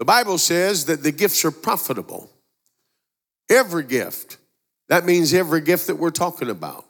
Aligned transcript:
the 0.00 0.06
Bible 0.06 0.38
says 0.38 0.86
that 0.86 1.02
the 1.02 1.12
gifts 1.12 1.44
are 1.44 1.50
profitable. 1.50 2.30
Every 3.50 3.84
gift. 3.84 4.38
That 4.88 5.04
means 5.04 5.34
every 5.34 5.60
gift 5.60 5.88
that 5.88 5.96
we're 5.96 6.10
talking 6.10 6.48
about. 6.48 6.86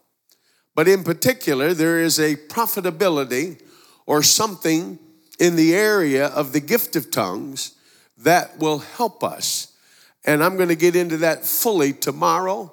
But 0.76 0.86
in 0.86 1.02
particular, 1.02 1.74
there 1.74 1.98
is 1.98 2.20
a 2.20 2.36
profitability 2.36 3.60
or 4.06 4.22
something 4.22 5.00
in 5.40 5.56
the 5.56 5.74
area 5.74 6.28
of 6.28 6.52
the 6.52 6.60
gift 6.60 6.94
of 6.94 7.10
tongues 7.10 7.72
that 8.18 8.56
will 8.60 8.78
help 8.78 9.24
us. 9.24 9.76
And 10.24 10.44
I'm 10.44 10.56
going 10.56 10.68
to 10.68 10.76
get 10.76 10.94
into 10.94 11.16
that 11.16 11.44
fully 11.44 11.92
tomorrow. 11.92 12.72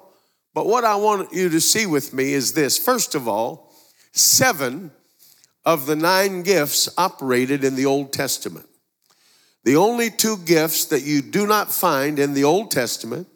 But 0.54 0.66
what 0.66 0.84
I 0.84 0.94
want 0.94 1.32
you 1.32 1.48
to 1.48 1.60
see 1.60 1.84
with 1.84 2.14
me 2.14 2.32
is 2.32 2.52
this. 2.52 2.78
First 2.78 3.16
of 3.16 3.26
all, 3.26 3.74
seven 4.12 4.92
of 5.64 5.86
the 5.86 5.96
nine 5.96 6.44
gifts 6.44 6.88
operated 6.96 7.64
in 7.64 7.74
the 7.74 7.86
Old 7.86 8.12
Testament. 8.12 8.68
The 9.68 9.76
only 9.76 10.08
two 10.08 10.38
gifts 10.38 10.86
that 10.86 11.02
you 11.02 11.20
do 11.20 11.46
not 11.46 11.70
find 11.70 12.18
in 12.18 12.32
the 12.32 12.44
Old 12.44 12.70
Testament 12.70 13.28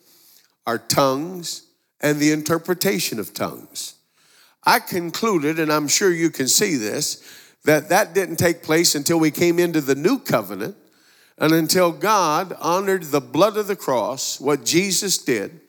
are 0.66 0.78
tongues 0.78 1.64
and 2.00 2.18
the 2.18 2.32
interpretation 2.32 3.20
of 3.20 3.34
tongues. 3.34 3.96
I 4.64 4.78
concluded, 4.78 5.60
and 5.60 5.70
I'm 5.70 5.88
sure 5.88 6.10
you 6.10 6.30
can 6.30 6.48
see 6.48 6.76
this, 6.76 7.22
that 7.66 7.90
that 7.90 8.14
didn't 8.14 8.36
take 8.36 8.62
place 8.62 8.94
until 8.94 9.20
we 9.20 9.30
came 9.30 9.58
into 9.58 9.82
the 9.82 9.94
new 9.94 10.18
covenant 10.18 10.74
and 11.36 11.52
until 11.52 11.92
God 11.92 12.56
honored 12.62 13.02
the 13.02 13.20
blood 13.20 13.58
of 13.58 13.66
the 13.66 13.76
cross, 13.76 14.40
what 14.40 14.64
Jesus 14.64 15.18
did, 15.18 15.60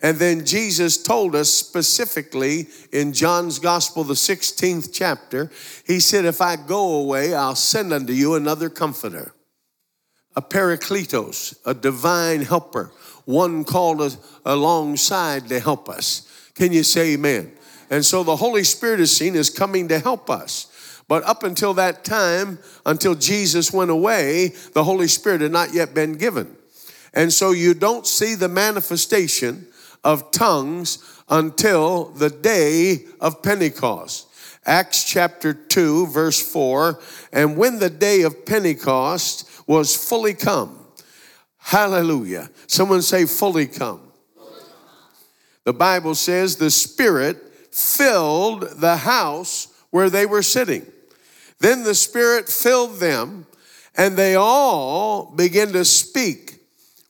and 0.00 0.16
then 0.16 0.46
Jesus 0.46 1.02
told 1.02 1.36
us 1.36 1.52
specifically 1.52 2.68
in 2.92 3.12
John's 3.12 3.58
Gospel, 3.58 4.04
the 4.04 4.14
16th 4.14 4.88
chapter, 4.90 5.50
He 5.86 6.00
said, 6.00 6.24
If 6.24 6.40
I 6.40 6.56
go 6.56 6.94
away, 6.94 7.34
I'll 7.34 7.54
send 7.54 7.92
unto 7.92 8.14
you 8.14 8.36
another 8.36 8.70
comforter, 8.70 9.34
a 10.38 10.40
parakletos, 10.40 11.58
a 11.66 11.74
divine 11.74 12.42
helper, 12.42 12.92
one 13.24 13.64
called 13.64 14.00
us 14.00 14.16
alongside 14.44 15.48
to 15.48 15.58
help 15.58 15.88
us. 15.88 16.52
Can 16.54 16.70
you 16.70 16.84
say 16.84 17.14
amen? 17.14 17.50
And 17.90 18.06
so 18.06 18.22
the 18.22 18.36
Holy 18.36 18.62
Spirit 18.62 19.00
is 19.00 19.14
seen 19.14 19.34
as 19.34 19.50
coming 19.50 19.88
to 19.88 19.98
help 19.98 20.30
us. 20.30 21.02
But 21.08 21.24
up 21.24 21.42
until 21.42 21.74
that 21.74 22.04
time, 22.04 22.60
until 22.86 23.16
Jesus 23.16 23.72
went 23.72 23.90
away, 23.90 24.52
the 24.74 24.84
Holy 24.84 25.08
Spirit 25.08 25.40
had 25.40 25.50
not 25.50 25.74
yet 25.74 25.92
been 25.92 26.12
given. 26.12 26.56
And 27.12 27.32
so 27.32 27.50
you 27.50 27.74
don't 27.74 28.06
see 28.06 28.36
the 28.36 28.48
manifestation 28.48 29.66
of 30.04 30.30
tongues 30.30 31.20
until 31.28 32.10
the 32.10 32.30
day 32.30 33.06
of 33.20 33.42
Pentecost. 33.42 34.27
Acts 34.68 35.02
chapter 35.02 35.54
2, 35.54 36.08
verse 36.08 36.38
4 36.52 37.00
And 37.32 37.56
when 37.56 37.78
the 37.78 37.88
day 37.88 38.20
of 38.20 38.44
Pentecost 38.44 39.50
was 39.66 39.96
fully 39.96 40.34
come, 40.34 40.78
hallelujah. 41.56 42.50
Someone 42.66 43.00
say, 43.00 43.24
fully 43.24 43.66
come. 43.66 44.02
The 45.64 45.72
Bible 45.72 46.14
says 46.14 46.56
the 46.56 46.70
Spirit 46.70 47.38
filled 47.72 48.80
the 48.80 48.98
house 48.98 49.68
where 49.88 50.10
they 50.10 50.26
were 50.26 50.42
sitting. 50.42 50.86
Then 51.60 51.82
the 51.82 51.94
Spirit 51.94 52.46
filled 52.50 53.00
them, 53.00 53.46
and 53.96 54.18
they 54.18 54.34
all 54.34 55.32
began 55.34 55.72
to 55.72 55.84
speak 55.86 56.60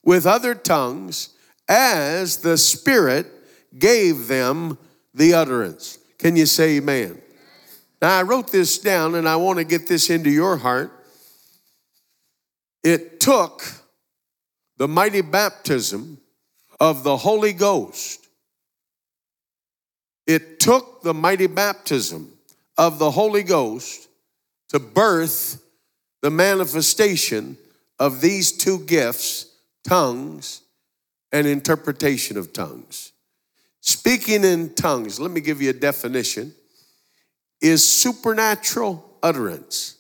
with 0.05 0.27
other 0.27 0.55
tongues 0.55 1.31
as 1.69 2.39
the 2.39 2.57
Spirit 2.57 3.27
gave 3.77 4.29
them 4.29 4.79
the 5.13 5.35
utterance. 5.35 5.99
Can 6.19 6.37
you 6.37 6.47
say 6.47 6.77
amen? 6.77 7.21
Now, 8.01 8.19
I 8.19 8.23
wrote 8.23 8.53
this 8.53 8.79
down 8.79 9.15
and 9.15 9.29
I 9.29 9.37
want 9.37 9.59
to 9.59 9.65
get 9.65 9.87
this 9.89 10.11
into 10.11 10.31
your 10.31 10.57
heart. 10.57 10.93
It 12.85 13.21
took 13.21 13.65
the 14.77 14.89
mighty 14.89 15.21
baptism 15.21 16.19
of 16.79 17.03
the 17.03 17.17
Holy 17.17 17.53
Ghost. 17.53 18.29
It 20.27 20.61
took 20.61 21.03
the 21.03 21.15
mighty 21.15 21.49
baptism 21.49 22.33
of 22.77 22.99
the 22.99 23.11
Holy 23.11 23.43
Ghost 23.43 24.09
to 24.69 24.79
birth 24.79 25.61
the 26.23 26.31
manifestation 26.31 27.57
of 27.99 28.21
these 28.21 28.53
two 28.53 28.81
gifts 28.81 29.47
tongues 29.85 30.63
and 31.33 31.47
interpretation 31.47 32.37
of 32.37 32.53
tongues. 32.53 33.13
Speaking 33.81 34.45
in 34.45 34.75
tongues, 34.75 35.19
let 35.19 35.31
me 35.31 35.41
give 35.41 35.63
you 35.63 35.71
a 35.71 35.75
definition, 35.75 36.55
is 37.61 37.87
supernatural 37.87 39.19
utterance 39.23 39.97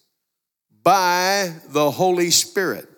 by 0.82 1.52
the 1.69 1.91
Holy 1.91 2.30
Spirit 2.30 2.88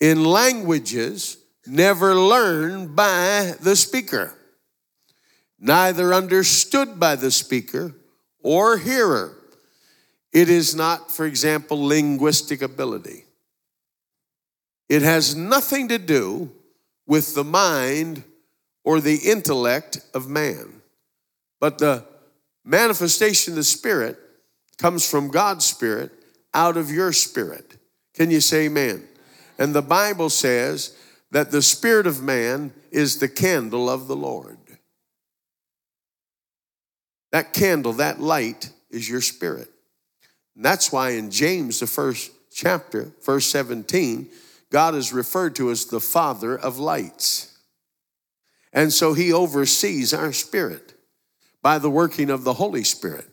in 0.00 0.24
languages 0.24 1.36
never 1.66 2.14
learned 2.14 2.96
by 2.96 3.54
the 3.60 3.76
speaker, 3.76 4.34
neither 5.58 6.14
understood 6.14 6.98
by 6.98 7.14
the 7.16 7.30
speaker 7.30 7.94
or 8.42 8.78
hearer. 8.78 9.36
It 10.32 10.48
is 10.48 10.74
not, 10.74 11.10
for 11.10 11.26
example, 11.26 11.84
linguistic 11.84 12.62
ability. 12.62 13.24
It 14.88 15.02
has 15.02 15.36
nothing 15.36 15.88
to 15.88 15.98
do 15.98 16.50
with 17.06 17.34
the 17.34 17.44
mind 17.44 18.24
or 18.84 19.00
the 19.00 19.16
intellect 19.16 20.00
of 20.14 20.28
man. 20.28 20.82
But 21.60 21.78
the 21.78 22.04
manifestation 22.64 23.52
of 23.52 23.56
the 23.56 23.64
Spirit 23.64 24.18
comes 24.78 25.08
from 25.08 25.28
God's 25.28 25.64
Spirit 25.64 26.12
out 26.54 26.76
of 26.76 26.90
your 26.90 27.12
spirit. 27.12 27.76
Can 28.14 28.30
you 28.30 28.40
say 28.40 28.66
amen? 28.66 29.06
And 29.58 29.74
the 29.74 29.82
Bible 29.82 30.30
says 30.30 30.96
that 31.30 31.50
the 31.50 31.62
spirit 31.62 32.06
of 32.06 32.22
man 32.22 32.72
is 32.90 33.18
the 33.18 33.28
candle 33.28 33.88
of 33.88 34.08
the 34.08 34.16
Lord. 34.16 34.58
That 37.30 37.52
candle, 37.52 37.92
that 37.94 38.20
light, 38.20 38.70
is 38.90 39.08
your 39.08 39.20
spirit. 39.20 39.68
And 40.56 40.64
that's 40.64 40.90
why 40.90 41.10
in 41.10 41.30
James, 41.30 41.78
the 41.78 41.86
first 41.86 42.32
chapter, 42.52 43.12
verse 43.24 43.46
17, 43.46 44.28
God 44.70 44.94
is 44.94 45.12
referred 45.12 45.54
to 45.56 45.70
as 45.70 45.86
the 45.86 46.00
Father 46.00 46.58
of 46.58 46.78
lights. 46.78 47.56
And 48.72 48.92
so 48.92 49.14
he 49.14 49.32
oversees 49.32 50.12
our 50.12 50.32
spirit 50.32 50.89
by 51.62 51.78
the 51.78 51.90
working 51.90 52.30
of 52.30 52.44
the 52.44 52.54
Holy 52.54 52.84
Spirit. 52.84 53.26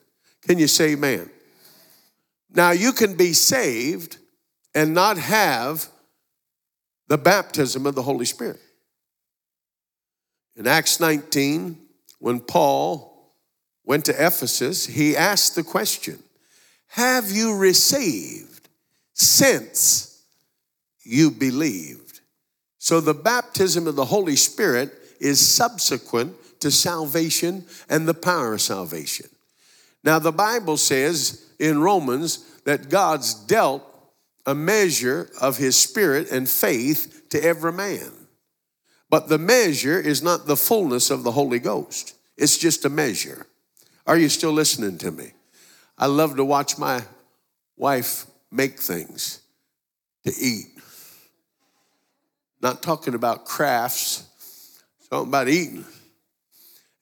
Can 0.44 0.60
you 0.60 0.68
say 0.68 0.94
amen? 0.94 1.30
Now, 2.54 2.72
you 2.72 2.92
can 2.92 3.16
be 3.16 3.34
saved 3.34 4.18
and 4.74 4.94
not 4.94 5.18
have 5.18 5.88
the 7.08 7.18
baptism 7.18 7.86
of 7.86 7.96
the 7.96 8.02
Holy 8.02 8.26
Spirit. 8.26 8.60
In 10.56 10.68
Acts 10.68 11.00
19, 11.00 11.78
when 12.20 12.40
Paul 12.40 13.34
went 13.84 14.06
to 14.06 14.14
Ephesus, 14.14 14.86
he 14.86 15.16
asked 15.16 15.56
the 15.56 15.64
question 15.64 16.22
Have 16.90 17.32
you 17.32 17.56
received 17.56 18.70
since 19.14 20.08
you 21.08 21.32
believed. 21.32 22.22
So 22.78 23.02
the 23.02 23.14
baptism 23.14 23.88
of 23.88 23.96
the 23.96 24.06
Holy 24.06 24.36
Spirit 24.36 24.94
is 25.20 25.46
subsequent 25.46 26.36
to 26.62 26.72
salvation 26.72 27.66
and 27.90 28.08
the 28.08 28.14
power 28.14 28.54
of 28.54 28.62
salvation. 28.62 29.28
Now, 30.04 30.20
the 30.20 30.32
Bible 30.32 30.78
says 30.78 31.46
in 31.60 31.82
Romans 31.82 32.40
that 32.66 32.90
God's 32.90 33.34
dealt 33.34 33.84
a 34.46 34.56
measure 34.56 35.30
of 35.42 35.58
his 35.58 35.76
spirit 35.76 36.32
and 36.32 36.48
faith 36.48 37.30
to 37.30 37.44
every 37.44 37.74
man. 37.74 38.12
But 39.10 39.28
the 39.28 39.38
measure 39.38 40.00
is 40.00 40.24
not 40.24 40.48
the 40.48 40.56
fullness 40.56 41.10
of 41.10 41.24
the 41.24 41.32
Holy 41.32 41.60
Ghost, 41.60 42.16
it's 42.38 42.58
just 42.58 42.86
a 42.86 42.90
measure. 42.90 43.46
Are 44.06 44.18
you 44.18 44.30
still 44.30 44.54
listening 44.54 44.98
to 45.00 45.12
me? 45.12 45.34
I 45.98 46.06
love 46.06 46.38
to 46.38 46.46
watch 46.46 46.78
my 46.78 47.04
wife 47.76 48.26
make 48.52 48.80
things 48.80 49.42
to 50.24 50.34
eat. 50.40 50.68
Not 52.62 52.82
talking 52.82 53.16
about 53.16 53.46
crafts, 53.46 54.24
talking 55.10 55.28
about 55.28 55.50
eating. 55.50 55.84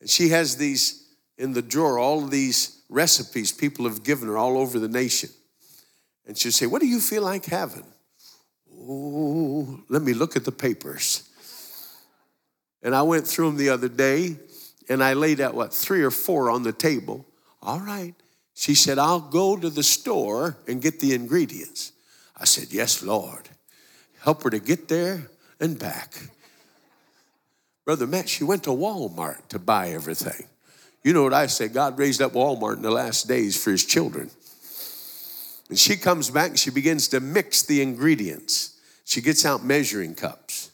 And 0.05 0.09
she 0.11 0.29
has 0.29 0.57
these 0.57 1.03
in 1.35 1.53
the 1.53 1.63
drawer, 1.63 1.97
all 1.97 2.21
these 2.21 2.83
recipes 2.89 3.51
people 3.51 3.85
have 3.85 4.03
given 4.03 4.27
her 4.27 4.37
all 4.37 4.55
over 4.55 4.77
the 4.77 4.87
nation. 4.87 5.31
And 6.27 6.37
she'll 6.37 6.51
say, 6.51 6.67
What 6.67 6.83
do 6.83 6.87
you 6.87 6.99
feel 6.99 7.23
like 7.23 7.45
having? 7.45 7.87
Oh, 8.71 9.79
let 9.89 10.03
me 10.03 10.13
look 10.13 10.35
at 10.35 10.45
the 10.45 10.51
papers. 10.51 11.27
And 12.83 12.93
I 12.93 13.01
went 13.01 13.25
through 13.25 13.47
them 13.47 13.57
the 13.57 13.69
other 13.69 13.89
day 13.89 14.35
and 14.89 15.03
I 15.03 15.13
laid 15.13 15.41
out 15.41 15.55
what, 15.55 15.73
three 15.73 16.03
or 16.03 16.11
four 16.11 16.51
on 16.51 16.61
the 16.61 16.71
table. 16.71 17.25
All 17.63 17.79
right. 17.79 18.13
She 18.53 18.75
said, 18.75 18.99
I'll 18.99 19.19
go 19.19 19.57
to 19.57 19.71
the 19.71 19.81
store 19.81 20.55
and 20.67 20.83
get 20.83 20.99
the 20.99 21.15
ingredients. 21.15 21.93
I 22.37 22.45
said, 22.45 22.67
Yes, 22.71 23.01
Lord. 23.01 23.49
Help 24.19 24.43
her 24.43 24.51
to 24.51 24.59
get 24.59 24.87
there 24.87 25.31
and 25.59 25.79
back. 25.79 26.29
Brother 27.85 28.07
Matt, 28.07 28.27
she 28.27 28.43
went 28.43 28.63
to 28.63 28.71
Walmart 28.71 29.47
to 29.49 29.59
buy 29.59 29.89
everything. 29.89 30.47
You 31.03 31.13
know 31.13 31.21
what 31.21 31.33
I 31.33 31.45
say? 31.45 31.67
God 31.67 31.99
raised 31.99 32.19
up 32.19 32.33
Walmart 32.33 32.77
in 32.77 32.81
the 32.81 32.89
last 32.89 33.27
days 33.27 33.61
for 33.61 33.69
his 33.69 33.85
children. 33.85 34.31
And 35.69 35.77
she 35.77 35.95
comes 35.95 36.31
back 36.31 36.49
and 36.49 36.59
she 36.59 36.71
begins 36.71 37.07
to 37.09 37.19
mix 37.19 37.61
the 37.61 37.83
ingredients. 37.83 38.79
She 39.05 39.21
gets 39.21 39.45
out 39.45 39.63
measuring 39.63 40.15
cups. 40.15 40.71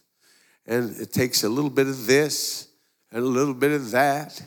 And 0.66 0.96
it 1.02 1.12
takes 1.12 1.44
a 1.44 1.50
little 1.50 1.70
bit 1.70 1.88
of 1.88 2.08
this 2.08 2.70
and 3.12 3.24
a 3.24 3.28
little 3.28 3.54
bit 3.54 3.72
of 3.72 3.92
that. 3.92 4.42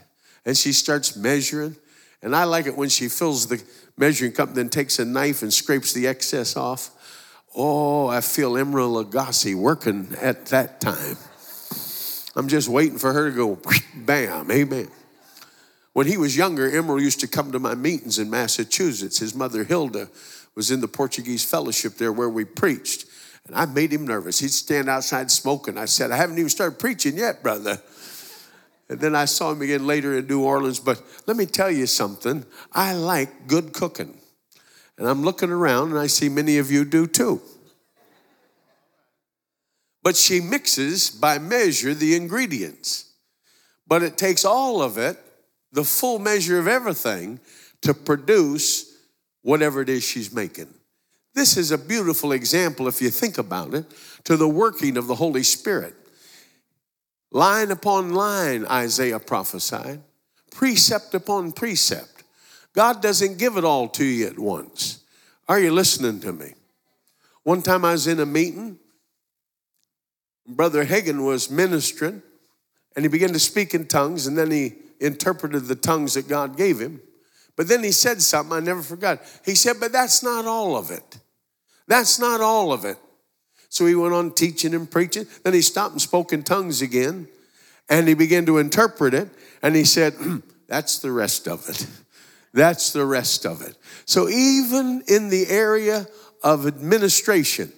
And 0.47 0.57
she 0.57 0.73
starts 0.73 1.17
measuring. 1.17 1.77
And 2.23 2.35
I 2.35 2.45
like 2.45 2.67
it 2.67 2.77
when 2.77 2.89
she 2.89 3.09
fills 3.09 3.47
the 3.47 3.63
measuring 3.99 4.33
cup, 4.33 4.55
then 4.55 4.71
takes 4.71 4.99
a 4.99 5.05
knife 5.05 5.43
and 5.43 5.53
scrapes 5.53 5.93
the 5.93 6.07
excess 6.07 6.57
off. 6.57 6.91
Oh, 7.55 8.09
I 8.09 8.23
feel 8.23 8.55
Emeril 8.55 9.05
Lagasse 9.05 9.55
working 9.55 10.09
at 10.21 10.47
that 10.47 10.81
time. 10.81 11.17
I'm 12.37 12.49
just 12.49 12.69
waiting 12.69 12.99
for 12.99 13.13
her 13.13 13.31
to 13.31 13.37
go 13.37 13.59
bam, 13.95 14.51
amen. 14.51 14.89
When 15.93 16.09
he 16.09 16.17
was 16.17 16.37
younger, 16.37 16.69
Emeril 16.69 17.01
used 17.01 17.21
to 17.21 17.29
come 17.29 17.53
to 17.53 17.61
my 17.61 17.75
meetings 17.77 18.19
in 18.19 18.29
Massachusetts. 18.29 19.19
His 19.19 19.35
mother, 19.35 19.63
Hilda, 19.63 20.09
was 20.57 20.73
in 20.73 20.81
the 20.81 20.89
Portuguese 20.89 21.45
fellowship 21.45 21.95
there 21.95 22.13
where 22.13 22.29
we 22.29 22.45
preached. 22.45 23.07
And 23.47 23.55
I 23.55 23.67
made 23.67 23.93
him 23.93 24.07
nervous. 24.07 24.41
He'd 24.41 24.51
stand 24.51 24.89
outside 24.89 25.31
smoking. 25.31 25.79
I 25.79 25.85
said, 25.85 26.11
I 26.11 26.17
haven't 26.17 26.39
even 26.39 26.49
started 26.49 26.79
preaching 26.81 27.17
yet, 27.17 27.43
brother. 27.43 27.81
And 28.89 29.01
then 29.01 29.15
I 29.15 29.25
saw 29.27 29.53
him 29.53 29.63
again 29.63 29.87
later 29.87 30.19
in 30.19 30.27
New 30.27 30.43
Orleans. 30.43 30.81
But 30.81 31.01
let 31.27 31.37
me 31.37 31.47
tell 31.47 31.71
you 31.71 31.87
something 31.87 32.45
I 32.73 32.95
like 32.95 33.47
good 33.47 33.73
cooking. 33.73 34.19
And 34.99 35.09
I'm 35.09 35.23
looking 35.23 35.51
around 35.51 35.91
and 35.91 35.99
I 35.99 36.07
see 36.07 36.29
many 36.29 36.59
of 36.59 36.71
you 36.71 36.85
do 36.85 37.07
too. 37.07 37.41
But 40.05 40.17
she 40.17 40.39
mixes 40.39 41.11
by 41.11 41.39
measure 41.39 41.95
the 41.95 42.15
ingredients. 42.15 43.11
But 43.89 44.03
it 44.03 44.19
takes 44.19 44.45
all 44.45 44.83
of 44.83 44.99
it, 44.99 45.19
the 45.73 45.83
full 45.83 46.19
measure 46.19 46.59
of 46.59 46.69
everything, 46.69 47.41
to 47.81 47.95
produce 47.95 48.97
whatever 49.41 49.81
it 49.81 49.89
is 49.89 50.05
she's 50.05 50.33
making. 50.33 50.73
This 51.35 51.57
is 51.57 51.71
a 51.71 51.79
beautiful 51.79 52.33
example, 52.33 52.87
if 52.87 53.01
you 53.01 53.11
think 53.11 53.39
about 53.39 53.73
it, 53.75 53.87
to 54.25 54.37
the 54.37 54.49
working 54.49 54.99
of 54.99 55.07
the 55.07 55.15
Holy 55.15 55.43
Spirit. 55.43 55.95
Line 57.33 57.71
upon 57.71 58.13
line, 58.13 58.67
Isaiah 58.67 59.19
prophesied, 59.19 60.01
precept 60.53 61.15
upon 61.15 61.53
precept. 61.53 62.23
God 62.75 63.01
doesn't 63.01 63.39
give 63.39 63.57
it 63.57 63.65
all 63.65 63.89
to 63.89 64.05
you 64.05 64.27
at 64.27 64.39
once. 64.39 65.03
Are 65.49 65.59
you 65.59 65.73
listening 65.73 66.21
to 66.21 66.33
me? 66.33 66.53
One 67.43 67.63
time 67.63 67.85
I 67.85 67.93
was 67.93 68.07
in 68.07 68.21
a 68.21 68.27
meeting, 68.27 68.79
Brother 70.47 70.85
Hagin 70.85 71.25
was 71.25 71.51
ministering, 71.51 72.23
and 72.95 73.05
he 73.05 73.09
began 73.09 73.33
to 73.33 73.39
speak 73.39 73.75
in 73.75 73.87
tongues, 73.87 74.27
and 74.27 74.37
then 74.37 74.51
he 74.51 74.75
interpreted 75.01 75.67
the 75.67 75.75
tongues 75.75 76.15
that 76.15 76.29
God 76.29 76.57
gave 76.57 76.79
him. 76.79 77.01
But 77.57 77.69
then 77.69 77.83
he 77.83 77.93
said 77.93 78.21
something 78.21 78.53
I 78.53 78.61
never 78.61 78.83
forgot. 78.83 79.21
He 79.45 79.55
said, 79.55 79.77
But 79.81 79.93
that's 79.93 80.23
not 80.23 80.45
all 80.45 80.77
of 80.77 80.91
it. 80.91 81.19
That's 81.87 82.19
not 82.19 82.41
all 82.41 82.73
of 82.73 82.85
it. 82.85 82.99
So 83.69 83.87
he 83.87 83.95
went 83.95 84.15
on 84.15 84.33
teaching 84.33 84.75
and 84.75 84.91
preaching. 84.91 85.27
Then 85.43 85.55
he 85.55 85.63
stopped 85.63 85.93
and 85.93 86.01
spoke 86.01 86.33
in 86.33 86.43
tongues 86.43 86.83
again, 86.83 87.29
and 87.89 88.09
he 88.09 88.15
began 88.15 88.47
to 88.47 88.59
interpret 88.59 89.15
it. 89.15 89.29
And 89.63 89.75
he 89.75 89.85
said, 89.85 90.15
That's 90.69 90.99
the 90.99 91.13
rest 91.13 91.47
of 91.49 91.69
it. 91.69 91.87
That's 92.53 92.93
the 92.93 93.05
rest 93.05 93.45
of 93.45 93.63
it. 93.63 93.77
So 94.05 94.29
even 94.29 95.03
in 95.09 95.29
the 95.29 95.49
area 95.49 96.07
of 96.43 96.67
administration, 96.67 97.73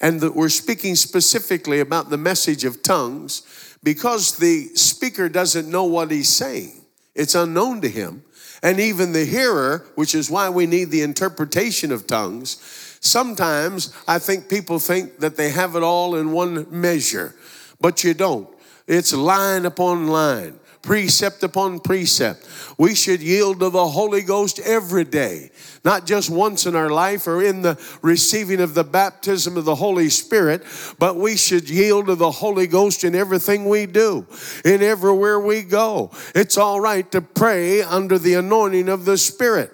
and 0.00 0.20
that 0.20 0.34
we're 0.34 0.48
speaking 0.48 0.94
specifically 0.94 1.80
about 1.80 2.10
the 2.10 2.16
message 2.16 2.64
of 2.64 2.82
tongues, 2.82 3.42
because 3.82 4.38
the 4.38 4.68
speaker 4.74 5.28
doesn't 5.28 5.70
know 5.70 5.84
what 5.84 6.10
he's 6.10 6.28
saying, 6.28 6.84
it's 7.14 7.34
unknown 7.34 7.80
to 7.80 7.88
him. 7.88 8.22
And 8.62 8.78
even 8.78 9.12
the 9.12 9.24
hearer, 9.24 9.86
which 9.94 10.14
is 10.14 10.30
why 10.30 10.50
we 10.50 10.66
need 10.66 10.90
the 10.90 11.00
interpretation 11.00 11.92
of 11.92 12.06
tongues, 12.06 12.58
sometimes 13.00 13.94
I 14.06 14.18
think 14.18 14.50
people 14.50 14.78
think 14.78 15.20
that 15.20 15.36
they 15.36 15.48
have 15.50 15.76
it 15.76 15.82
all 15.82 16.14
in 16.16 16.32
one 16.32 16.66
measure, 16.70 17.34
but 17.80 18.04
you 18.04 18.12
don't. 18.12 18.48
It's 18.86 19.14
line 19.14 19.64
upon 19.64 20.08
line 20.08 20.59
precept 20.82 21.42
upon 21.42 21.80
precept. 21.80 22.46
We 22.78 22.94
should 22.94 23.22
yield 23.22 23.60
to 23.60 23.70
the 23.70 23.88
Holy 23.88 24.22
Ghost 24.22 24.58
every 24.60 25.04
day, 25.04 25.50
not 25.84 26.06
just 26.06 26.30
once 26.30 26.66
in 26.66 26.74
our 26.74 26.90
life 26.90 27.26
or 27.26 27.42
in 27.42 27.62
the 27.62 27.78
receiving 28.02 28.60
of 28.60 28.74
the 28.74 28.84
baptism 28.84 29.56
of 29.56 29.64
the 29.64 29.74
Holy 29.74 30.08
Spirit, 30.08 30.64
but 30.98 31.16
we 31.16 31.36
should 31.36 31.68
yield 31.68 32.06
to 32.06 32.14
the 32.14 32.30
Holy 32.30 32.66
Ghost 32.66 33.04
in 33.04 33.14
everything 33.14 33.68
we 33.68 33.86
do, 33.86 34.26
in 34.64 34.82
everywhere 34.82 35.38
we 35.38 35.62
go. 35.62 36.10
It's 36.34 36.56
all 36.56 36.80
right 36.80 37.10
to 37.12 37.20
pray 37.20 37.82
under 37.82 38.18
the 38.18 38.34
anointing 38.34 38.88
of 38.88 39.04
the 39.04 39.18
Spirit. 39.18 39.70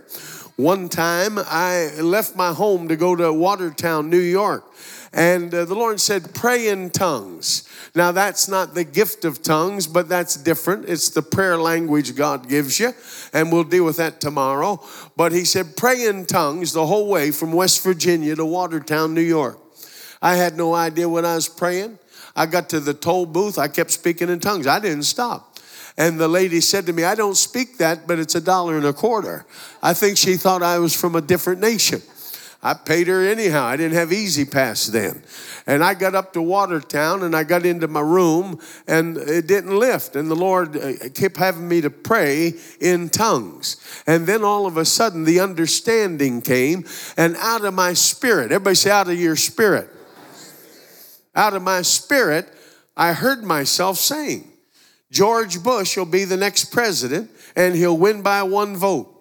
One 0.57 0.89
time 0.89 1.39
I 1.39 1.91
left 2.01 2.35
my 2.35 2.53
home 2.53 2.89
to 2.89 2.97
go 2.97 3.15
to 3.15 3.33
Watertown, 3.33 4.09
New 4.09 4.19
York. 4.19 4.65
And 5.17 5.53
uh, 5.55 5.65
the 5.65 5.75
Lord 5.75 5.99
said, 5.99 6.35
Pray 6.35 6.69
in 6.69 6.91
tongues. 6.91 7.67
Now, 7.95 8.13
that's 8.13 8.49
not 8.49 8.75
the 8.75 8.85
gift 8.85 9.25
of 9.25 9.43
tongues, 9.43 9.87
but 9.87 10.11
that's 10.11 10.37
different. 10.37 10.91
It's 10.91 11.09
the 11.09 11.23
prayer 11.23 11.57
language 11.57 12.15
God 12.15 12.51
gives 12.51 12.79
you, 12.79 12.93
and 13.33 13.51
we'll 13.51 13.65
deal 13.65 13.87
with 13.87 13.97
that 13.97 14.21
tomorrow. 14.21 14.79
But 15.17 15.33
He 15.33 15.47
said, 15.47 15.75
Pray 15.75 16.05
in 16.05 16.27
tongues 16.27 16.75
the 16.75 16.87
whole 16.87 17.09
way 17.09 17.31
from 17.31 17.53
West 17.53 17.83
Virginia 17.83 18.37
to 18.37 18.45
Watertown, 18.45 19.15
New 19.15 19.23
York. 19.23 19.59
I 20.21 20.35
had 20.35 20.55
no 20.55 20.75
idea 20.75 21.09
what 21.09 21.25
I 21.25 21.35
was 21.35 21.49
praying. 21.49 21.99
I 22.37 22.45
got 22.45 22.69
to 22.71 22.81
the 22.81 22.93
toll 22.93 23.25
booth, 23.25 23.59
I 23.59 23.69
kept 23.69 23.93
speaking 23.93 24.29
in 24.29 24.39
tongues. 24.39 24.67
I 24.67 24.81
didn't 24.81 25.05
stop. 25.05 25.59
And 25.97 26.21
the 26.21 26.29
lady 26.29 26.61
said 26.61 26.85
to 26.87 26.93
me, 26.93 27.05
I 27.05 27.15
don't 27.15 27.39
speak 27.39 27.79
that, 27.79 28.07
but 28.07 28.19
it's 28.19 28.35
a 28.35 28.41
dollar 28.41 28.77
and 28.77 28.85
a 28.85 28.93
quarter. 28.93 29.47
I 29.83 29.95
think 29.95 30.19
she 30.19 30.37
thought 30.37 30.63
I 30.63 30.79
was 30.79 30.95
from 30.95 31.17
a 31.17 31.23
different 31.23 31.63
nation. 31.63 32.03
I 32.67 32.75
paid 32.75 33.07
her 33.07 33.25
anyhow. 33.25 33.65
I 33.65 33.77
didn't 33.77 33.95
have 33.95 34.13
E-ZPass 34.13 34.91
then. 34.91 35.23
And 35.69 35.85
I 35.85 35.95
got 35.95 36.17
up 36.17 36.33
to 36.33 36.43
Watertown 36.43 37.23
and 37.23 37.37
I 37.37 37.45
got 37.45 37.65
into 37.65 37.87
my 37.87 38.01
room 38.01 38.59
and 38.89 39.17
it 39.17 39.47
didn't 39.47 39.79
lift. 39.79 40.17
And 40.17 40.29
the 40.29 40.35
Lord 40.35 40.77
uh, 40.77 41.09
kept 41.15 41.37
having 41.37 41.69
me 41.69 41.81
to 41.83 41.91
pray 41.91 42.55
in 42.81 43.09
tongues. 43.09 43.77
And 44.05 44.27
then 44.27 44.43
all 44.43 44.67
of 44.67 44.79
a 44.79 44.85
sudden 44.85 45.23
the 45.23 45.39
understanding 45.39 46.43
came 46.43 46.85
and 47.17 47.37
out 47.37 47.65
of 47.65 47.73
my 47.73 47.93
spirit, 47.93 48.51
everybody 48.51 48.75
say, 48.75 48.91
out 48.91 49.09
of 49.09 49.17
your 49.17 49.37
spirit. 49.37 49.89
Out 51.37 51.55
of 51.55 51.63
my 51.63 51.83
spirit, 51.83 52.53
I 52.97 53.13
heard 53.13 53.45
myself 53.45 53.97
saying, 53.97 54.51
George 55.13 55.63
Bush 55.63 55.97
will 55.97 56.05
be 56.05 56.25
the 56.25 56.37
next 56.37 56.73
president 56.73 57.31
and 57.55 57.77
he'll 57.77 57.97
win 57.97 58.23
by 58.23 58.43
one 58.43 58.77
vote. 58.77 59.16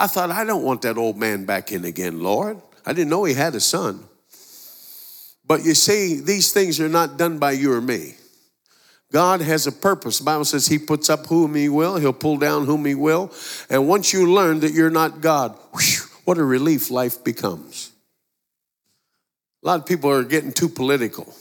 I 0.00 0.06
thought, 0.06 0.30
I 0.30 0.44
don't 0.44 0.62
want 0.62 0.80
that 0.82 0.96
old 0.96 1.18
man 1.18 1.44
back 1.44 1.72
in 1.72 1.84
again, 1.84 2.22
Lord. 2.22 2.58
I 2.86 2.94
didn't 2.94 3.10
know 3.10 3.24
he 3.24 3.34
had 3.34 3.54
a 3.54 3.60
son. 3.60 4.02
But 5.46 5.62
you 5.62 5.74
see, 5.74 6.20
these 6.20 6.54
things 6.54 6.80
are 6.80 6.88
not 6.88 7.18
done 7.18 7.38
by 7.38 7.52
you 7.52 7.70
or 7.74 7.82
me. 7.82 8.14
God 9.12 9.42
has 9.42 9.66
a 9.66 9.72
purpose. 9.72 10.18
The 10.18 10.24
Bible 10.24 10.46
says 10.46 10.66
he 10.66 10.78
puts 10.78 11.10
up 11.10 11.26
whom 11.26 11.54
he 11.54 11.68
will, 11.68 11.98
he'll 11.98 12.14
pull 12.14 12.38
down 12.38 12.64
whom 12.64 12.86
he 12.86 12.94
will. 12.94 13.30
And 13.68 13.88
once 13.88 14.10
you 14.14 14.32
learn 14.32 14.60
that 14.60 14.72
you're 14.72 14.88
not 14.88 15.20
God, 15.20 15.54
whew, 15.74 16.06
what 16.24 16.38
a 16.38 16.44
relief 16.44 16.90
life 16.90 17.22
becomes. 17.22 17.92
A 19.62 19.66
lot 19.66 19.80
of 19.80 19.86
people 19.86 20.10
are 20.10 20.24
getting 20.24 20.52
too 20.52 20.70
political. 20.70 21.34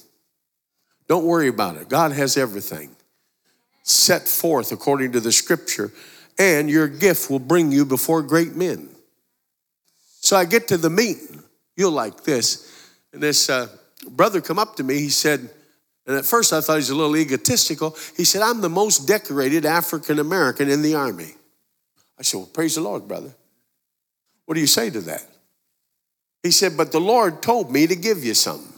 Don't 1.07 1.23
worry 1.23 1.47
about 1.47 1.77
it. 1.77 1.87
God 1.87 2.11
has 2.11 2.35
everything 2.35 2.93
set 3.83 4.27
forth 4.27 4.73
according 4.73 5.13
to 5.13 5.21
the 5.21 5.31
scripture 5.31 5.93
and 6.39 6.69
your 6.69 6.87
gift 6.87 7.29
will 7.29 7.39
bring 7.39 7.71
you 7.71 7.85
before 7.85 8.23
great 8.23 8.55
men. 8.55 8.89
So 10.21 10.37
I 10.37 10.45
get 10.45 10.69
to 10.69 10.77
the 10.77 10.89
meeting. 10.89 11.43
You'll 11.75 11.91
like 11.91 12.23
this. 12.23 12.89
And 13.13 13.21
this 13.21 13.49
uh, 13.49 13.67
brother 14.09 14.41
come 14.41 14.57
up 14.57 14.77
to 14.77 14.83
me. 14.83 14.99
He 14.99 15.09
said, 15.09 15.49
and 16.07 16.17
at 16.17 16.25
first 16.25 16.53
I 16.53 16.61
thought 16.61 16.73
he 16.73 16.77
was 16.77 16.89
a 16.89 16.95
little 16.95 17.17
egotistical. 17.17 17.95
He 18.17 18.23
said, 18.23 18.41
I'm 18.41 18.61
the 18.61 18.69
most 18.69 19.07
decorated 19.07 19.65
African 19.65 20.17
American 20.17 20.69
in 20.69 20.81
the 20.81 20.95
army. 20.95 21.35
I 22.17 22.23
said, 22.23 22.37
Well, 22.37 22.47
praise 22.47 22.75
the 22.75 22.81
Lord, 22.81 23.07
brother. 23.07 23.31
What 24.45 24.55
do 24.55 24.61
you 24.61 24.67
say 24.67 24.89
to 24.89 25.01
that? 25.01 25.23
He 26.41 26.51
said, 26.51 26.75
But 26.75 26.91
the 26.91 26.99
Lord 26.99 27.43
told 27.43 27.71
me 27.71 27.85
to 27.85 27.95
give 27.95 28.23
you 28.23 28.33
something. 28.33 28.73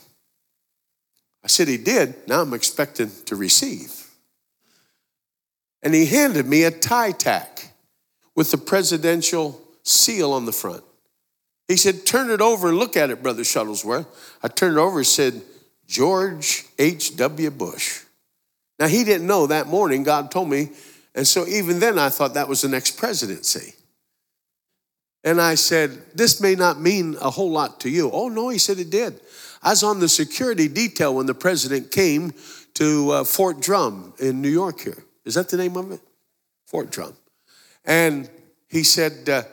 I 1.44 1.48
said, 1.48 1.70
He 1.70 1.78
did. 1.78 2.16
Now 2.28 2.42
I'm 2.42 2.54
expecting 2.54 3.12
to 3.26 3.36
receive 3.38 4.11
and 5.84 5.94
he 5.94 6.06
handed 6.06 6.46
me 6.46 6.64
a 6.64 6.72
tie 6.72 7.12
tack 7.12 7.74
with 8.36 8.52
the 8.52 8.58
presidential 8.58 9.60
seal 9.84 10.34
on 10.34 10.46
the 10.46 10.52
front. 10.52 10.84
He 11.68 11.78
said, 11.78 12.06
Turn 12.06 12.30
it 12.30 12.42
over 12.42 12.70
and 12.70 12.78
look 12.78 12.98
at 12.98 13.10
it, 13.10 13.24
Brother 13.24 13.44
Shuttlesworth. 13.44 14.06
I 14.44 14.48
turned 14.48 14.78
it 14.78 14.80
over 14.80 15.00
and 15.00 15.08
said, 15.08 15.42
George 15.88 16.66
H.W. 16.80 17.52
Bush. 17.52 18.02
Now, 18.80 18.88
he 18.88 19.04
didn't 19.04 19.28
know 19.28 19.48
that 19.48 19.68
morning, 19.68 20.04
God 20.04 20.32
told 20.32 20.50
me. 20.50 20.72
And 21.14 21.28
so 21.28 21.46
even 21.46 21.80
then, 21.80 22.00
I 22.00 22.10
thought 22.10 22.34
that 22.36 22.48
was 22.48 22.62
the 22.62 22.70
next 22.70 22.98
presidency. 22.98 23.74
And 25.24 25.40
I 25.40 25.56
said, 25.56 25.92
This 26.16 26.42
may 26.42 26.56
not 26.56 26.80
mean 26.80 27.16
a 27.22 27.30
whole 27.30 27.52
lot 27.52 27.80
to 27.82 27.90
you. 27.90 28.10
Oh, 28.12 28.30
no, 28.30 28.50
he 28.50 28.58
said 28.58 28.80
it 28.80 28.90
did. 28.90 29.20
I 29.62 29.72
was 29.72 29.84
on 29.84 30.00
the 30.00 30.10
security 30.10 30.68
detail 30.68 31.16
when 31.16 31.26
the 31.26 31.34
president 31.34 31.92
came 31.92 32.34
to 32.76 33.12
uh, 33.12 33.24
Fort 33.24 33.62
Drum 33.62 34.14
in 34.20 34.42
New 34.42 34.50
York 34.50 34.80
here. 34.80 35.04
Is 35.26 35.36
that 35.36 35.50
the 35.50 35.58
name 35.58 35.78
of 35.78 35.92
it? 35.92 36.02
Fort 36.66 36.92
Drum. 36.92 37.14
And 37.86 38.30
he 38.70 38.84
said, 38.84 39.28
uh, 39.30 39.44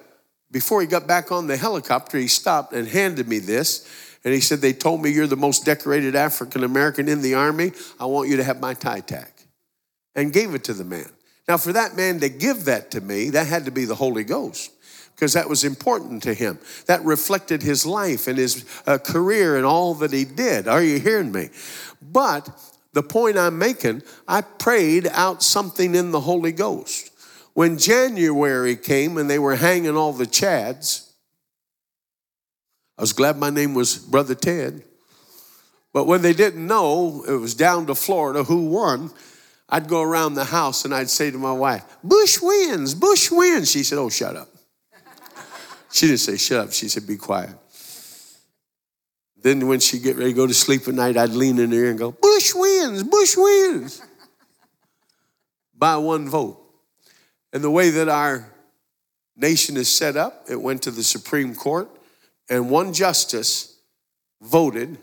before 0.50 0.80
he 0.80 0.86
got 0.86 1.06
back 1.06 1.30
on 1.30 1.46
the 1.46 1.56
helicopter, 1.56 2.18
he 2.18 2.28
stopped 2.28 2.72
and 2.72 2.88
handed 2.88 3.28
me 3.28 3.38
this. 3.38 3.86
And 4.24 4.34
he 4.34 4.40
said, 4.40 4.60
They 4.60 4.72
told 4.72 5.02
me 5.02 5.10
you're 5.10 5.26
the 5.26 5.36
most 5.36 5.64
decorated 5.64 6.14
African 6.14 6.64
American 6.64 7.08
in 7.08 7.22
the 7.22 7.34
army. 7.34 7.72
I 8.00 8.06
want 8.06 8.28
you 8.28 8.36
to 8.38 8.44
have 8.44 8.60
my 8.60 8.74
tie 8.74 9.00
tag. 9.00 9.30
And 10.14 10.32
gave 10.32 10.54
it 10.54 10.64
to 10.64 10.74
the 10.74 10.84
man. 10.84 11.08
Now, 11.46 11.56
for 11.56 11.72
that 11.72 11.96
man 11.96 12.20
to 12.20 12.28
give 12.28 12.64
that 12.64 12.90
to 12.90 13.00
me, 13.00 13.30
that 13.30 13.46
had 13.46 13.64
to 13.66 13.70
be 13.70 13.84
the 13.84 13.94
Holy 13.94 14.24
Ghost 14.24 14.72
because 15.14 15.32
that 15.32 15.48
was 15.48 15.64
important 15.64 16.22
to 16.24 16.34
him. 16.34 16.58
That 16.86 17.04
reflected 17.04 17.62
his 17.62 17.86
life 17.86 18.26
and 18.26 18.36
his 18.36 18.64
uh, 18.86 18.98
career 18.98 19.56
and 19.56 19.64
all 19.64 19.94
that 19.94 20.12
he 20.12 20.24
did. 20.24 20.68
Are 20.68 20.82
you 20.82 20.98
hearing 20.98 21.32
me? 21.32 21.50
But 22.00 22.48
the 22.98 23.02
point 23.04 23.38
I'm 23.38 23.60
making, 23.60 24.02
I 24.26 24.40
prayed 24.40 25.06
out 25.12 25.40
something 25.40 25.94
in 25.94 26.10
the 26.10 26.18
Holy 26.18 26.50
Ghost. 26.50 27.12
When 27.54 27.78
January 27.78 28.74
came 28.74 29.18
and 29.18 29.30
they 29.30 29.38
were 29.38 29.54
hanging 29.54 29.96
all 29.96 30.12
the 30.12 30.26
Chads, 30.26 31.08
I 32.98 33.02
was 33.02 33.12
glad 33.12 33.36
my 33.36 33.50
name 33.50 33.74
was 33.74 33.96
Brother 33.96 34.34
Ted. 34.34 34.82
But 35.92 36.08
when 36.08 36.22
they 36.22 36.32
didn't 36.32 36.66
know 36.66 37.24
it 37.28 37.36
was 37.36 37.54
down 37.54 37.86
to 37.86 37.94
Florida 37.94 38.42
who 38.42 38.68
won, 38.68 39.12
I'd 39.68 39.86
go 39.86 40.02
around 40.02 40.34
the 40.34 40.46
house 40.46 40.84
and 40.84 40.92
I'd 40.92 41.08
say 41.08 41.30
to 41.30 41.38
my 41.38 41.52
wife, 41.52 41.84
Bush 42.02 42.40
wins, 42.42 42.96
Bush 42.96 43.30
wins. 43.30 43.70
She 43.70 43.84
said, 43.84 43.98
Oh, 43.98 44.08
shut 44.08 44.34
up. 44.34 44.48
She 45.92 46.08
didn't 46.08 46.18
say 46.18 46.36
shut 46.36 46.66
up, 46.66 46.72
she 46.72 46.88
said, 46.88 47.06
Be 47.06 47.16
quiet. 47.16 47.50
Then 49.40 49.68
when 49.68 49.80
she'd 49.80 50.02
get 50.02 50.16
ready 50.16 50.30
to 50.30 50.36
go 50.36 50.46
to 50.46 50.54
sleep 50.54 50.88
at 50.88 50.94
night, 50.94 51.16
I'd 51.16 51.30
lean 51.30 51.58
in 51.58 51.70
her 51.70 51.76
ear 51.76 51.90
and 51.90 51.98
go, 51.98 52.10
Bush 52.12 52.52
wins, 52.54 53.02
Bush 53.04 53.36
wins. 53.36 54.02
By 55.74 55.96
one 55.96 56.28
vote. 56.28 56.60
And 57.52 57.62
the 57.62 57.70
way 57.70 57.90
that 57.90 58.08
our 58.08 58.52
nation 59.36 59.76
is 59.76 59.88
set 59.88 60.16
up, 60.16 60.44
it 60.50 60.60
went 60.60 60.82
to 60.82 60.90
the 60.90 61.04
Supreme 61.04 61.54
Court, 61.54 61.88
and 62.50 62.68
one 62.68 62.92
justice 62.92 63.78
voted, 64.42 64.98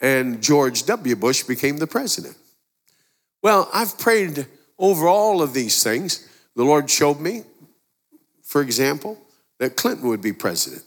and 0.00 0.42
George 0.42 0.84
W. 0.84 1.16
Bush 1.16 1.42
became 1.42 1.78
the 1.78 1.86
president. 1.86 2.36
Well, 3.42 3.68
I've 3.72 3.98
prayed 3.98 4.46
over 4.78 5.08
all 5.08 5.42
of 5.42 5.54
these 5.54 5.82
things. 5.82 6.28
The 6.54 6.64
Lord 6.64 6.90
showed 6.90 7.20
me, 7.20 7.44
for 8.42 8.60
example, 8.60 9.18
that 9.58 9.76
Clinton 9.76 10.08
would 10.08 10.20
be 10.20 10.32
president. 10.32 10.84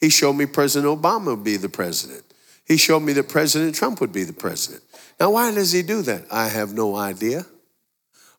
He 0.00 0.08
showed 0.08 0.32
me 0.32 0.46
President 0.46 1.00
Obama 1.00 1.36
would 1.36 1.44
be 1.44 1.56
the 1.56 1.68
president. 1.68 2.24
He 2.64 2.76
showed 2.76 3.00
me 3.00 3.12
that 3.14 3.28
President 3.28 3.74
Trump 3.74 4.00
would 4.00 4.12
be 4.12 4.24
the 4.24 4.32
president. 4.32 4.82
Now, 5.18 5.32
why 5.32 5.52
does 5.52 5.72
he 5.72 5.82
do 5.82 6.02
that? 6.02 6.24
I 6.30 6.48
have 6.48 6.72
no 6.72 6.96
idea. 6.96 7.44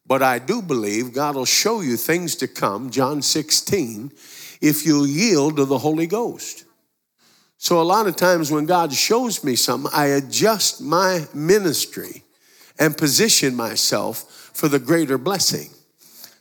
But 0.07 0.23
I 0.23 0.39
do 0.39 0.61
believe 0.61 1.13
God 1.13 1.35
will 1.35 1.45
show 1.45 1.81
you 1.81 1.97
things 1.97 2.35
to 2.37 2.47
come, 2.47 2.89
John 2.89 3.21
16, 3.21 4.11
if 4.59 4.85
you'll 4.85 5.07
yield 5.07 5.57
to 5.57 5.65
the 5.65 5.77
Holy 5.77 6.07
Ghost. 6.07 6.65
So, 7.57 7.79
a 7.79 7.83
lot 7.83 8.07
of 8.07 8.15
times 8.15 8.51
when 8.51 8.65
God 8.65 8.91
shows 8.91 9.43
me 9.43 9.55
something, 9.55 9.91
I 9.93 10.07
adjust 10.07 10.81
my 10.81 11.27
ministry 11.33 12.23
and 12.79 12.97
position 12.97 13.55
myself 13.55 14.49
for 14.53 14.67
the 14.67 14.79
greater 14.79 15.19
blessing. 15.19 15.69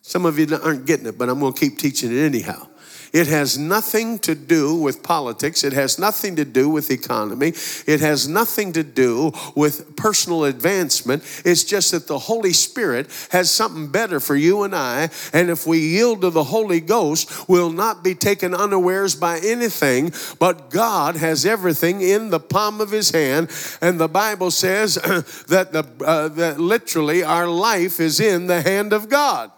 Some 0.00 0.24
of 0.24 0.38
you 0.38 0.48
aren't 0.62 0.86
getting 0.86 1.06
it, 1.06 1.18
but 1.18 1.28
I'm 1.28 1.38
going 1.38 1.52
to 1.52 1.60
keep 1.60 1.78
teaching 1.78 2.10
it 2.10 2.20
anyhow. 2.20 2.69
It 3.12 3.26
has 3.26 3.58
nothing 3.58 4.18
to 4.20 4.34
do 4.34 4.74
with 4.74 5.02
politics. 5.02 5.64
It 5.64 5.72
has 5.72 5.98
nothing 5.98 6.36
to 6.36 6.44
do 6.44 6.68
with 6.68 6.90
economy. 6.90 7.52
It 7.86 8.00
has 8.00 8.28
nothing 8.28 8.72
to 8.74 8.82
do 8.82 9.32
with 9.54 9.96
personal 9.96 10.44
advancement. 10.44 11.22
It's 11.44 11.64
just 11.64 11.90
that 11.90 12.06
the 12.06 12.18
Holy 12.18 12.52
Spirit 12.52 13.08
has 13.30 13.50
something 13.50 13.88
better 13.88 14.20
for 14.20 14.36
you 14.36 14.62
and 14.62 14.74
I. 14.74 15.10
And 15.32 15.50
if 15.50 15.66
we 15.66 15.78
yield 15.78 16.22
to 16.22 16.30
the 16.30 16.44
Holy 16.44 16.80
Ghost, 16.80 17.48
we'll 17.48 17.72
not 17.72 18.04
be 18.04 18.14
taken 18.14 18.54
unawares 18.54 19.14
by 19.14 19.40
anything, 19.42 20.12
but 20.38 20.70
God 20.70 21.16
has 21.16 21.44
everything 21.44 22.00
in 22.00 22.30
the 22.30 22.40
palm 22.40 22.80
of 22.80 22.90
his 22.90 23.10
hand. 23.10 23.50
And 23.80 23.98
the 23.98 24.08
Bible 24.08 24.50
says 24.50 24.94
that, 25.48 25.72
the, 25.72 25.84
uh, 26.04 26.28
that 26.28 26.60
literally 26.60 27.22
our 27.22 27.48
life 27.48 28.00
is 28.00 28.20
in 28.20 28.46
the 28.46 28.62
hand 28.62 28.92
of 28.92 29.08
God. 29.08 29.50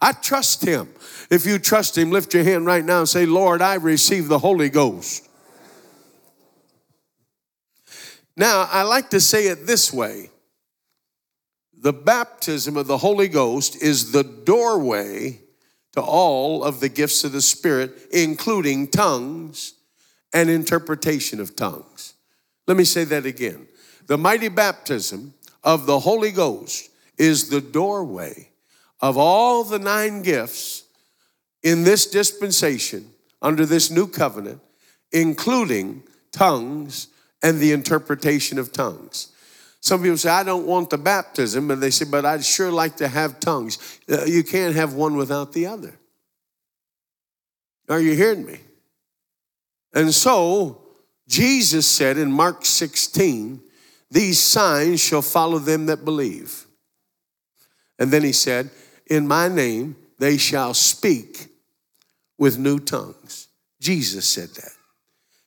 I 0.00 0.12
trust 0.12 0.64
him. 0.64 0.88
If 1.30 1.46
you 1.46 1.58
trust 1.58 1.96
him, 1.96 2.10
lift 2.10 2.32
your 2.32 2.44
hand 2.44 2.66
right 2.66 2.84
now 2.84 3.00
and 3.00 3.08
say, 3.08 3.26
Lord, 3.26 3.60
I 3.60 3.74
receive 3.74 4.28
the 4.28 4.38
Holy 4.38 4.68
Ghost. 4.68 5.28
Now, 8.36 8.68
I 8.70 8.82
like 8.82 9.10
to 9.10 9.20
say 9.20 9.48
it 9.48 9.66
this 9.66 9.92
way 9.92 10.30
the 11.76 11.92
baptism 11.92 12.76
of 12.76 12.86
the 12.86 12.98
Holy 12.98 13.28
Ghost 13.28 13.82
is 13.82 14.12
the 14.12 14.22
doorway 14.22 15.40
to 15.92 16.00
all 16.00 16.62
of 16.62 16.80
the 16.80 16.88
gifts 16.88 17.24
of 17.24 17.32
the 17.32 17.40
Spirit, 17.40 18.08
including 18.12 18.88
tongues 18.88 19.74
and 20.32 20.50
interpretation 20.50 21.40
of 21.40 21.56
tongues. 21.56 22.14
Let 22.66 22.76
me 22.76 22.84
say 22.84 23.04
that 23.04 23.26
again. 23.26 23.66
The 24.06 24.18
mighty 24.18 24.48
baptism 24.48 25.34
of 25.64 25.86
the 25.86 26.00
Holy 26.00 26.30
Ghost 26.30 26.90
is 27.16 27.48
the 27.48 27.60
doorway 27.60 28.49
of 29.00 29.16
all 29.16 29.64
the 29.64 29.78
nine 29.78 30.22
gifts 30.22 30.84
in 31.62 31.84
this 31.84 32.06
dispensation 32.06 33.10
under 33.42 33.64
this 33.64 33.90
new 33.90 34.06
covenant, 34.06 34.60
including 35.12 36.02
tongues 36.32 37.08
and 37.42 37.58
the 37.58 37.72
interpretation 37.72 38.58
of 38.58 38.72
tongues. 38.72 39.28
Some 39.80 40.02
people 40.02 40.18
say, 40.18 40.28
I 40.28 40.42
don't 40.42 40.66
want 40.66 40.90
the 40.90 40.98
baptism, 40.98 41.70
and 41.70 41.82
they 41.82 41.90
say, 41.90 42.04
but 42.04 42.26
I'd 42.26 42.44
sure 42.44 42.70
like 42.70 42.96
to 42.96 43.08
have 43.08 43.40
tongues. 43.40 43.98
Uh, 44.10 44.24
you 44.24 44.44
can't 44.44 44.74
have 44.74 44.92
one 44.92 45.16
without 45.16 45.52
the 45.52 45.66
other. 45.66 45.94
Are 47.88 48.00
you 48.00 48.14
hearing 48.14 48.44
me? 48.44 48.60
And 49.94 50.14
so, 50.14 50.82
Jesus 51.26 51.86
said 51.86 52.18
in 52.18 52.30
Mark 52.30 52.64
16, 52.64 53.60
These 54.10 54.38
signs 54.38 55.00
shall 55.00 55.22
follow 55.22 55.58
them 55.58 55.86
that 55.86 56.04
believe. 56.04 56.66
And 57.98 58.10
then 58.10 58.22
he 58.22 58.32
said, 58.32 58.70
in 59.10 59.28
my 59.28 59.48
name 59.48 59.96
they 60.18 60.38
shall 60.38 60.72
speak 60.72 61.48
with 62.38 62.58
new 62.58 62.78
tongues. 62.78 63.48
Jesus 63.80 64.28
said 64.28 64.50
that. 64.50 64.72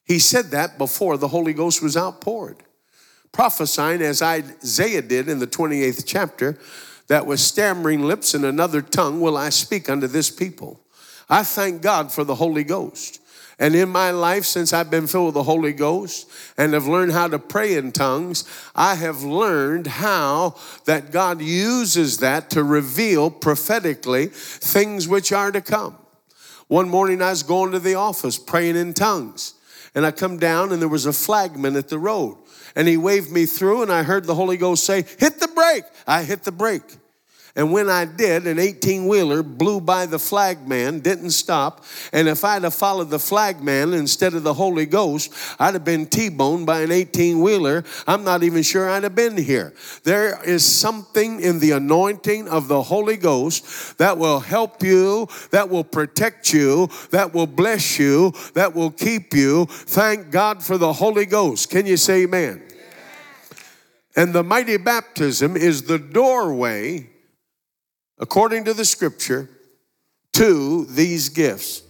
He 0.04 0.20
said 0.20 0.52
that 0.52 0.78
before 0.78 1.18
the 1.18 1.30
Holy 1.30 1.54
Ghost 1.54 1.82
was 1.82 1.96
outpoured, 1.96 2.58
prophesying 3.32 4.02
as 4.02 4.22
Isaiah 4.22 5.02
did 5.02 5.30
in 5.30 5.40
the 5.40 5.48
28th 5.48 6.04
chapter 6.06 6.60
that 7.08 7.26
with 7.26 7.40
stammering 7.40 8.04
lips 8.04 8.34
and 8.34 8.46
another 8.46 8.82
tongue 8.82 9.22
will 9.22 9.38
I 9.38 9.50
speak 9.50 9.90
unto 9.90 10.08
this 10.08 10.30
people. 10.30 10.82
I 11.30 11.44
thank 11.44 11.82
God 11.82 12.12
for 12.12 12.24
the 12.24 12.36
Holy 12.36 12.64
Ghost. 12.64 13.20
And 13.60 13.76
in 13.76 13.90
my 13.90 14.12
life, 14.12 14.46
since 14.46 14.74
I've 14.74 14.90
been 14.90 15.08
filled 15.08 15.28
with 15.28 15.34
the 15.36 15.44
Holy 15.44 15.74
Ghost 15.74 16.30
and 16.58 16.74
have 16.74 16.88
learned 16.88 17.12
how 17.12 17.28
to 17.28 17.38
pray 17.38 17.76
in 17.76 17.92
tongues, 17.92 18.46
I 18.76 18.96
have 18.96 19.22
learned 19.24 19.88
how 19.88 20.56
that 20.86 21.12
God 21.12 21.42
uses 21.42 22.18
that 22.20 22.50
to 22.52 22.64
reveal 22.64 23.30
prophetically 23.30 24.28
things 24.28 25.08
which 25.08 25.32
are 25.32 25.52
to 25.52 25.62
come. 25.62 25.98
One 26.68 26.90
morning 26.90 27.22
I 27.22 27.30
was 27.30 27.44
going 27.44 27.72
to 27.74 27.80
the 27.80 27.96
office 27.96 28.40
praying 28.40 28.76
in 28.76 28.94
tongues, 28.94 29.54
and 29.94 30.06
I 30.06 30.12
come 30.12 30.38
down 30.38 30.72
and 30.72 30.82
there 30.82 30.90
was 30.90 31.06
a 31.06 31.14
flagman 31.14 31.76
at 31.76 31.90
the 31.90 32.00
road. 32.00 32.38
And 32.76 32.88
he 32.88 32.98
waved 32.98 33.32
me 33.32 33.46
through, 33.46 33.84
and 33.84 33.92
I 33.92 34.02
heard 34.02 34.26
the 34.26 34.34
Holy 34.34 34.58
Ghost 34.58 34.84
say, 34.84 35.06
Hit 35.20 35.40
the 35.40 35.48
brake. 35.50 35.84
I 36.08 36.24
hit 36.24 36.44
the 36.44 36.52
brake. 36.52 36.98
And 37.56 37.72
when 37.72 37.88
I 37.88 38.06
did, 38.06 38.48
an 38.48 38.58
18 38.58 39.08
wheeler 39.08 39.44
blew 39.44 39.80
by 39.80 40.08
the 40.08 40.18
flagman, 40.18 41.02
didn't 41.02 41.32
stop. 41.32 41.86
And 42.12 42.28
if 42.28 42.44
I'd 42.44 42.64
have 42.64 42.74
followed 42.74 43.12
the 43.12 43.20
flagman 43.20 43.94
instead 43.94 44.34
of 44.34 44.42
the 44.42 44.56
Holy 44.56 44.88
Ghost, 44.88 45.32
I'd 45.60 45.76
have 45.76 45.86
been 45.86 46.08
T 46.08 46.30
boned 46.30 46.66
by 46.66 46.82
an 46.82 46.92
18 46.92 47.42
wheeler. 47.42 47.84
I'm 48.08 48.24
not 48.24 48.42
even 48.42 48.64
sure 48.64 48.90
I'd 48.90 49.04
have 49.04 49.14
been 49.14 49.38
here. 49.38 49.76
There 50.04 50.44
is 50.44 50.66
something 50.66 51.42
in 51.42 51.60
the 51.60 51.72
anointing 51.72 52.48
of 52.48 52.68
the 52.68 52.82
Holy 52.82 53.18
Ghost 53.18 54.00
that 54.00 54.18
will 54.18 54.40
help 54.40 54.82
you, 54.82 55.28
that 55.52 55.70
will 55.70 55.84
protect 55.84 56.52
you, 56.52 56.90
that 57.12 57.36
will 57.36 57.46
bless 57.46 58.00
you, 58.00 58.34
that 58.56 58.74
will 58.74 58.90
keep 58.90 59.32
you. 59.32 59.68
Thank 59.68 60.32
God 60.32 60.64
for 60.64 60.80
the 60.80 60.94
Holy 60.94 61.28
Ghost. 61.28 61.70
Can 61.70 61.86
you 61.86 61.98
say 61.98 62.24
amen? 62.24 62.64
And 64.16 64.34
the 64.34 64.44
mighty 64.44 64.78
baptism 64.78 65.56
is 65.56 65.84
the 65.84 66.00
doorway 66.00 67.13
according 68.20 68.66
to 68.66 68.74
the 68.74 68.86
scripture, 68.86 69.50
to 70.34 70.86
these 70.86 71.30
gifts. 71.30 71.84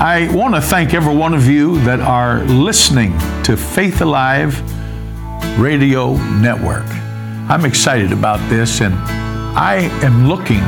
I 0.00 0.30
want 0.32 0.54
to 0.54 0.60
thank 0.60 0.94
every 0.94 1.14
one 1.14 1.34
of 1.34 1.46
you 1.46 1.80
that 1.80 2.00
are 2.00 2.44
listening 2.44 3.18
to 3.42 3.56
Faith 3.56 4.00
Alive 4.00 4.60
Radio 5.58 6.16
Network. 6.40 6.86
I'm 7.50 7.64
excited 7.64 8.12
about 8.12 8.38
this, 8.48 8.80
and 8.80 8.94
I 8.94 9.90
am 10.04 10.28
looking 10.28 10.62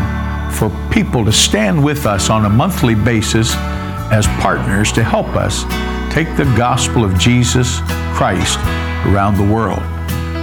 for 0.52 0.68
people 0.90 1.24
to 1.24 1.32
stand 1.32 1.84
with 1.84 2.06
us 2.06 2.28
on 2.28 2.44
a 2.44 2.50
monthly 2.50 2.94
basis 2.94 3.54
as 4.10 4.26
partners 4.42 4.90
to 4.92 5.04
help 5.04 5.28
us 5.36 5.62
take 6.12 6.36
the 6.36 6.44
gospel 6.56 7.04
of 7.04 7.16
Jesus 7.18 7.78
Christ 8.14 8.58
around 9.06 9.36
the 9.36 9.54
world. 9.54 9.82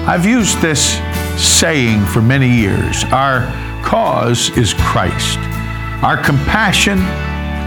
I've 0.08 0.26
used 0.26 0.62
this 0.62 0.98
saying 1.38 2.06
for 2.08 2.22
many 2.22 2.50
years 2.50 3.04
our 3.06 3.42
cause 3.84 4.50
is 4.58 4.74
Christ, 4.74 5.38
our 6.04 6.22
compassion 6.22 7.00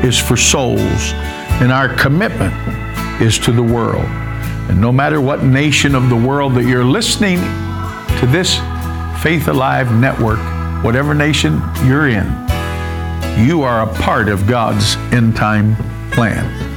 is 0.04 0.18
for 0.18 0.36
souls, 0.36 1.12
and 1.62 1.70
our 1.70 1.94
commitment 1.96 2.54
is 3.20 3.38
to 3.40 3.52
the 3.52 3.62
world. 3.62 4.06
And 4.68 4.80
no 4.80 4.92
matter 4.92 5.20
what 5.20 5.42
nation 5.42 5.94
of 5.94 6.08
the 6.08 6.16
world 6.16 6.54
that 6.54 6.64
you're 6.64 6.84
listening 6.84 7.38
to 8.18 8.26
this 8.26 8.56
Faith 9.22 9.48
Alive 9.48 9.92
network, 9.92 10.38
whatever 10.84 11.14
nation 11.14 11.60
you're 11.84 12.08
in, 12.08 12.26
you 13.46 13.62
are 13.62 13.82
a 13.82 13.94
part 14.00 14.28
of 14.28 14.46
God's 14.46 14.96
end 15.12 15.36
time 15.36 15.76
plan. 16.12 16.70